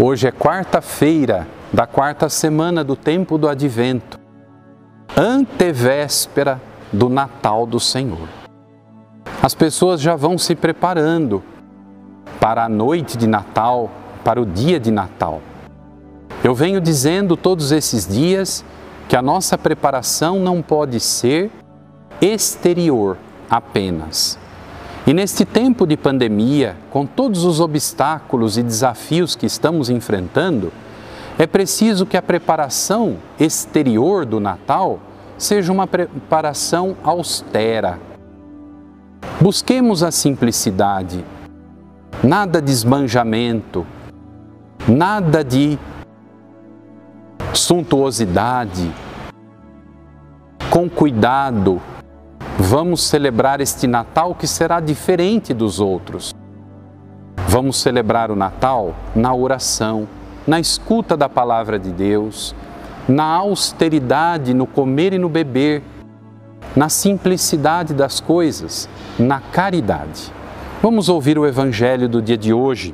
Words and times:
Hoje 0.00 0.28
é 0.28 0.30
quarta-feira 0.30 1.44
da 1.72 1.84
quarta 1.84 2.28
semana 2.28 2.84
do 2.84 2.94
tempo 2.94 3.36
do 3.36 3.48
advento, 3.48 4.16
antevéspera 5.16 6.60
do 6.92 7.08
Natal 7.08 7.66
do 7.66 7.80
Senhor. 7.80 8.28
As 9.42 9.56
pessoas 9.56 10.00
já 10.00 10.14
vão 10.14 10.38
se 10.38 10.54
preparando 10.54 11.42
para 12.38 12.66
a 12.66 12.68
noite 12.68 13.18
de 13.18 13.26
Natal, 13.26 13.90
para 14.22 14.40
o 14.40 14.46
dia 14.46 14.78
de 14.78 14.92
Natal. 14.92 15.40
Eu 16.44 16.54
venho 16.54 16.80
dizendo 16.80 17.36
todos 17.36 17.72
esses 17.72 18.06
dias 18.06 18.64
que 19.08 19.16
a 19.16 19.22
nossa 19.22 19.58
preparação 19.58 20.38
não 20.38 20.62
pode 20.62 21.00
ser 21.00 21.50
exterior 22.20 23.16
apenas 23.50 24.38
e 25.08 25.14
neste 25.14 25.46
tempo 25.46 25.86
de 25.86 25.96
pandemia, 25.96 26.76
com 26.90 27.06
todos 27.06 27.42
os 27.46 27.60
obstáculos 27.60 28.58
e 28.58 28.62
desafios 28.62 29.34
que 29.34 29.46
estamos 29.46 29.88
enfrentando, 29.88 30.70
é 31.38 31.46
preciso 31.46 32.04
que 32.04 32.14
a 32.14 32.20
preparação 32.20 33.16
exterior 33.40 34.26
do 34.26 34.38
Natal 34.38 35.00
seja 35.38 35.72
uma 35.72 35.86
preparação 35.86 36.94
austera. 37.02 37.98
Busquemos 39.40 40.02
a 40.02 40.10
simplicidade, 40.10 41.24
nada 42.22 42.60
de 42.60 42.70
esbanjamento, 42.70 43.86
nada 44.86 45.42
de 45.42 45.78
suntuosidade, 47.54 48.92
com 50.68 50.86
cuidado, 50.86 51.80
Vamos 52.60 53.04
celebrar 53.04 53.60
este 53.60 53.86
Natal 53.86 54.34
que 54.34 54.48
será 54.48 54.80
diferente 54.80 55.54
dos 55.54 55.78
outros. 55.78 56.34
Vamos 57.46 57.80
celebrar 57.80 58.32
o 58.32 58.36
Natal 58.36 58.96
na 59.14 59.32
oração, 59.32 60.08
na 60.44 60.58
escuta 60.58 61.16
da 61.16 61.28
palavra 61.28 61.78
de 61.78 61.92
Deus, 61.92 62.56
na 63.08 63.24
austeridade 63.24 64.52
no 64.52 64.66
comer 64.66 65.12
e 65.12 65.18
no 65.18 65.28
beber, 65.28 65.84
na 66.74 66.88
simplicidade 66.88 67.94
das 67.94 68.18
coisas, 68.18 68.88
na 69.16 69.40
caridade. 69.40 70.32
Vamos 70.82 71.08
ouvir 71.08 71.38
o 71.38 71.46
evangelho 71.46 72.08
do 72.08 72.20
dia 72.20 72.36
de 72.36 72.52
hoje. 72.52 72.92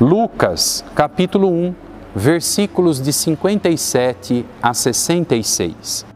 Lucas, 0.00 0.84
capítulo 0.92 1.48
1, 1.48 1.72
versículos 2.16 3.00
de 3.00 3.12
57 3.12 4.44
a 4.60 4.74
66. 4.74 6.15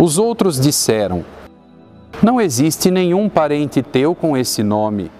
Os 0.00 0.16
outros 0.16 0.60
disseram: 0.60 1.24
Não 2.22 2.40
existe 2.40 2.90
nenhum 2.90 3.28
parente 3.28 3.82
teu 3.82 4.14
com 4.14 4.36
esse 4.36 4.62
nome. 4.62 5.10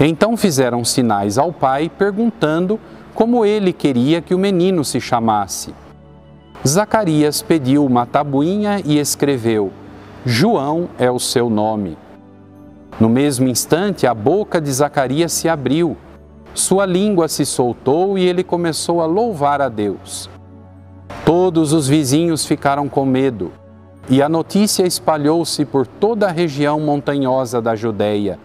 Então 0.00 0.36
fizeram 0.36 0.84
sinais 0.84 1.38
ao 1.38 1.52
pai, 1.52 1.88
perguntando 1.88 2.80
como 3.14 3.44
ele 3.44 3.72
queria 3.72 4.20
que 4.20 4.34
o 4.34 4.38
menino 4.38 4.84
se 4.84 5.00
chamasse. 5.00 5.72
Zacarias 6.66 7.40
pediu 7.40 7.84
uma 7.86 8.04
tabuinha 8.04 8.80
e 8.84 8.98
escreveu: 8.98 9.70
João 10.26 10.88
é 10.98 11.10
o 11.10 11.20
seu 11.20 11.48
nome. 11.48 11.96
No 12.98 13.08
mesmo 13.08 13.48
instante, 13.48 14.06
a 14.06 14.14
boca 14.14 14.60
de 14.60 14.72
Zacarias 14.72 15.32
se 15.32 15.48
abriu, 15.48 15.96
sua 16.52 16.84
língua 16.84 17.28
se 17.28 17.46
soltou 17.46 18.18
e 18.18 18.26
ele 18.26 18.42
começou 18.42 19.00
a 19.00 19.06
louvar 19.06 19.60
a 19.60 19.68
Deus. 19.68 20.28
Todos 21.24 21.72
os 21.72 21.86
vizinhos 21.88 22.44
ficaram 22.44 22.88
com 22.88 23.06
medo 23.06 23.52
e 24.08 24.20
a 24.20 24.28
notícia 24.28 24.84
espalhou-se 24.84 25.64
por 25.64 25.86
toda 25.86 26.26
a 26.26 26.32
região 26.32 26.80
montanhosa 26.80 27.62
da 27.62 27.76
Judéia. 27.76 28.38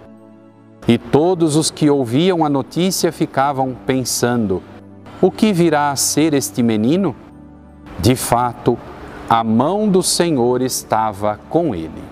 E 0.87 0.97
todos 0.97 1.55
os 1.55 1.71
que 1.71 1.89
ouviam 1.89 2.45
a 2.45 2.49
notícia 2.49 3.11
ficavam 3.11 3.75
pensando: 3.85 4.61
o 5.21 5.31
que 5.31 5.51
virá 5.51 5.91
a 5.91 5.95
ser 5.95 6.33
este 6.33 6.61
menino? 6.61 7.15
De 7.99 8.15
fato, 8.15 8.77
a 9.29 9.43
mão 9.43 9.89
do 9.89 10.03
Senhor 10.03 10.61
estava 10.61 11.39
com 11.49 11.73
ele. 11.73 12.03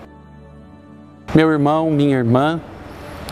Meu 1.33 1.51
irmão, 1.51 1.91
minha 1.91 2.17
irmã, 2.17 2.59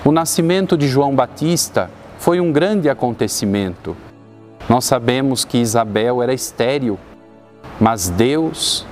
o 0.05 0.11
nascimento 0.11 0.77
de 0.77 0.87
João 0.87 1.15
Batista 1.15 1.89
foi 2.19 2.39
um 2.39 2.51
grande 2.51 2.89
acontecimento. 2.89 3.97
Nós 4.69 4.85
sabemos 4.85 5.43
que 5.43 5.57
Isabel 5.57 6.21
era 6.21 6.33
estéril 6.33 6.97
mas 7.79 8.09
Deus 8.09 8.85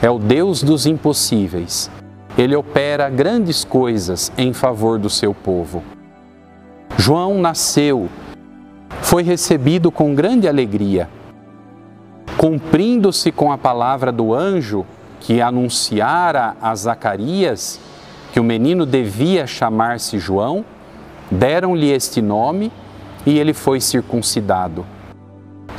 é 0.00 0.10
o 0.10 0.18
Deus 0.18 0.62
dos 0.62 0.86
impossíveis. 0.86 1.90
Ele 2.36 2.56
opera 2.56 3.10
grandes 3.10 3.64
coisas 3.64 4.32
em 4.38 4.52
favor 4.52 4.98
do 4.98 5.10
seu 5.10 5.34
povo. 5.34 5.82
João 6.96 7.38
nasceu, 7.38 8.08
foi 9.00 9.22
recebido 9.22 9.90
com 9.90 10.14
grande 10.14 10.48
alegria. 10.48 11.08
Cumprindo-se 12.36 13.30
com 13.30 13.52
a 13.52 13.58
palavra 13.58 14.10
do 14.10 14.34
anjo 14.34 14.86
que 15.20 15.40
anunciara 15.40 16.56
a 16.60 16.74
Zacarias 16.74 17.78
que 18.32 18.40
o 18.40 18.44
menino 18.44 18.86
devia 18.86 19.46
chamar-se 19.46 20.18
João, 20.18 20.64
deram-lhe 21.30 21.90
este 21.90 22.22
nome 22.22 22.72
e 23.26 23.38
ele 23.38 23.52
foi 23.52 23.80
circuncidado. 23.80 24.86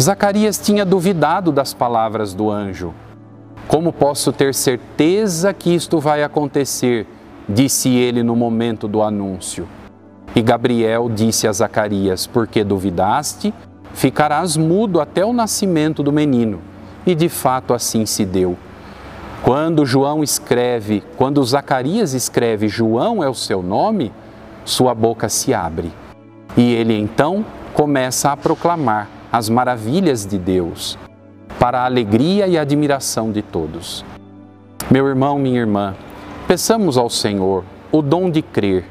Zacarias 0.01 0.57
tinha 0.57 0.83
duvidado 0.83 1.51
das 1.51 1.73
palavras 1.73 2.33
do 2.33 2.49
anjo. 2.49 2.93
Como 3.67 3.93
posso 3.93 4.33
ter 4.33 4.53
certeza 4.53 5.53
que 5.53 5.73
isto 5.73 5.99
vai 5.99 6.23
acontecer? 6.23 7.07
disse 7.47 7.89
ele 7.89 8.23
no 8.23 8.35
momento 8.35 8.87
do 8.87 9.01
anúncio. 9.01 9.67
E 10.35 10.41
Gabriel 10.41 11.09
disse 11.09 11.47
a 11.47 11.51
Zacarias: 11.51 12.25
Porque 12.25 12.63
duvidaste, 12.63 13.53
ficarás 13.93 14.57
mudo 14.57 14.99
até 14.99 15.25
o 15.25 15.33
nascimento 15.33 16.01
do 16.01 16.11
menino. 16.11 16.59
E 17.05 17.13
de 17.13 17.29
fato 17.29 17.73
assim 17.73 18.05
se 18.05 18.25
deu. 18.25 18.57
Quando 19.43 19.85
João 19.85 20.23
escreve, 20.23 21.03
quando 21.17 21.43
Zacarias 21.43 22.13
escreve 22.13 22.69
João 22.69 23.21
é 23.21 23.29
o 23.29 23.33
seu 23.33 23.61
nome, 23.61 24.11
sua 24.63 24.95
boca 24.95 25.27
se 25.27 25.53
abre. 25.53 25.91
E 26.55 26.73
ele 26.73 26.97
então 26.97 27.45
começa 27.73 28.31
a 28.31 28.37
proclamar 28.37 29.09
as 29.33 29.49
maravilhas 29.49 30.27
de 30.27 30.37
Deus, 30.37 30.95
para 31.57 31.79
a 31.79 31.85
alegria 31.85 32.45
e 32.45 32.55
admiração 32.55 33.31
de 33.31 33.41
todos. 33.41 34.05
Meu 34.91 35.07
irmão, 35.07 35.39
minha 35.39 35.59
irmã, 35.59 35.95
peçamos 36.47 36.99
ao 36.99 37.09
Senhor 37.09 37.63
o 37.91 38.03
dom 38.03 38.29
de 38.29 38.43
crer, 38.43 38.85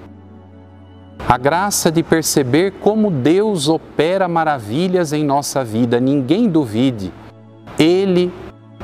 a 1.29 1.39
graça 1.39 1.93
de 1.93 2.03
perceber 2.03 2.73
como 2.81 3.09
Deus 3.09 3.69
opera 3.69 4.27
maravilhas 4.27 5.13
em 5.13 5.25
nossa 5.25 5.63
vida. 5.63 6.01
Ninguém 6.01 6.49
duvide, 6.49 7.13
Ele 7.79 8.33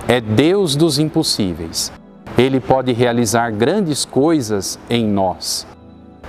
é 0.06 0.20
Deus 0.20 0.76
dos 0.76 1.00
impossíveis. 1.00 1.90
Ele 2.38 2.60
pode 2.60 2.92
realizar 2.92 3.50
grandes 3.50 4.04
coisas 4.04 4.78
em 4.88 5.04
nós. 5.04 5.66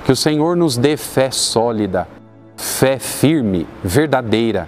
Que 0.04 0.12
o 0.12 0.16
Senhor 0.16 0.58
nos 0.58 0.76
dê 0.76 0.98
fé 0.98 1.30
sólida, 1.30 2.08
fé 2.58 2.98
firme, 2.98 3.68
verdadeira 3.84 4.68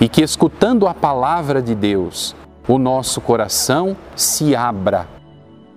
e 0.00 0.08
que, 0.08 0.22
escutando 0.22 0.86
a 0.86 0.94
palavra 0.94 1.60
de 1.60 1.74
Deus, 1.74 2.34
o 2.66 2.78
nosso 2.78 3.20
coração 3.20 3.96
se 4.14 4.54
abra 4.54 5.08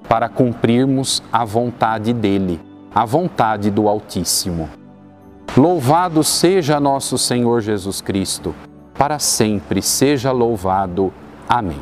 para 0.07 0.27
cumprirmos 0.27 1.23
a 1.31 1.45
vontade 1.45 2.11
dEle, 2.11 2.59
a 2.93 3.05
vontade 3.05 3.71
do 3.71 3.87
Altíssimo. 3.87 4.69
Louvado 5.55 6.23
seja 6.23 6.79
nosso 6.79 7.17
Senhor 7.17 7.61
Jesus 7.61 8.01
Cristo, 8.01 8.53
para 8.93 9.19
sempre 9.19 9.81
seja 9.81 10.31
louvado. 10.31 11.13
Amém. 11.47 11.81